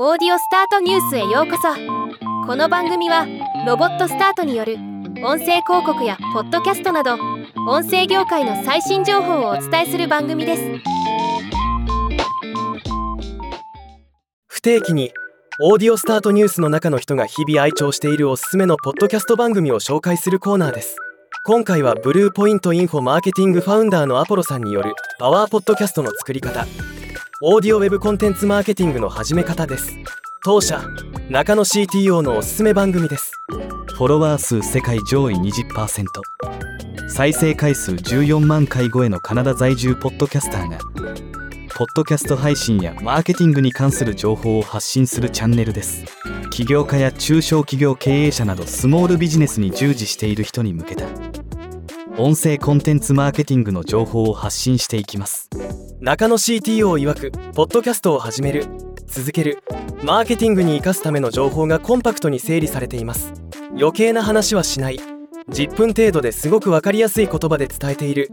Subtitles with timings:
[0.00, 1.68] オーディオスタートニュースへようこそ。
[2.46, 3.26] この番組は
[3.66, 4.76] ロボットスタートによる
[5.22, 7.18] 音声広告やポッドキャストなど
[7.68, 10.62] 音声業界の最新情報をお伝えする番組です。
[14.46, 15.12] 不定期に
[15.60, 20.96] オーディオスタートニュースの中の人が日々愛聴しているおすすめのポッドキャスト番組を紹介するコーナーです。
[21.44, 26.64] 今回はブルーポイントインフォマーケティングファウンダーのアポロさんによるパワーポッドキャストの作り方。
[27.44, 29.98] オーディオウェブコンテンツマーケティングの始め方です。
[30.44, 30.80] 当社
[31.28, 33.32] 中野 CTO のおすすめ番組です。
[33.96, 36.04] フォロワー数世界上位20%
[37.08, 40.78] 再生回数14万回超えのカナダ在住ポッドキャスターが
[41.74, 46.04] ポッドキャスト配信やマーケティングに関する情報を発信するチャンネルです。
[46.52, 51.06] 起業家や中小企業経営者などスモールビジネスに従事している人に向けた
[52.16, 55.50] 音声コンテンツマーケティングの情報を発信していきます。
[56.02, 58.66] 中野 CTO 曰くポッドキャストを始める
[59.06, 59.62] 続ける
[60.02, 63.32] マーケティングに生かすための情報がコンパクトに整理されています。
[63.70, 64.98] 余計な話はしない。
[65.50, 68.32] 10分程度ですごく分かりやすい言葉で伝えている。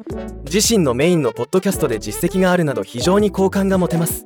[0.51, 4.25] 自身のメインのポッドキャストで実績があるなど非常に好感が持てます。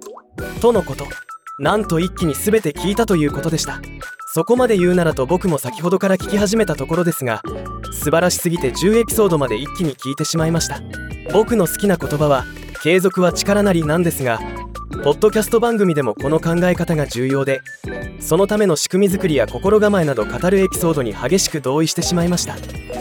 [0.62, 1.06] とのこと。
[1.60, 3.82] なんと一気に全て聞いたということでした。
[4.34, 7.42] そこまで言うならと僕も先ほどから聞き始めたところですが
[7.92, 10.80] 素晴らしすぎて10エピソードまで一気に聞いてしまいました。
[11.34, 12.46] 僕の好きな言葉は
[12.84, 14.42] 継続は力なりなんですが
[15.06, 17.62] ポッドキャスト番組でもこの考え方が重要で
[18.20, 22.56] そのための仕組み作りや心構えなど語るエピソードに激しく同意してしまいました。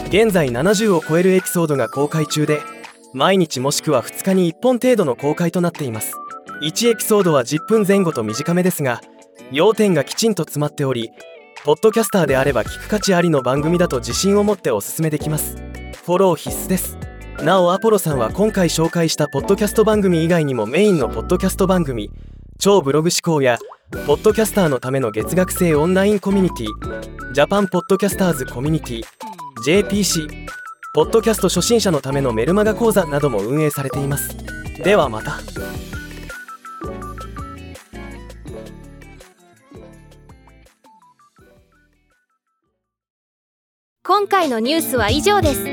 [0.07, 2.61] 現在70を超えるエピソードが公開中で
[3.13, 6.13] 毎日もしくは2日に1本程度の公開となっています。
[6.61, 9.01] 1エピソードは10分前後と短めですが
[9.51, 11.09] 要点がきちんと詰まっており
[11.65, 15.57] ポッドキャスターであれば聞く価値ありの番組だと自信を持っておすすめできます。
[16.05, 17.02] フォロー必須です。
[17.41, 22.09] なおアポロさんは今回紹介したポッドキャスト番組以外にもメインのポッドキャスト番組
[22.57, 23.57] 超ブログ思考や
[24.05, 29.03] ポッドキャスターのための月額制オンラインコミュニティジャパンポッドキャスターズコミュニティ
[29.65, 30.47] JPC
[30.95, 34.37] ポッドキャスト初心者のためのメルマガ講座なども運営されています。
[34.83, 35.39] ではまた。
[44.03, 45.72] 今回のニュースは以上です。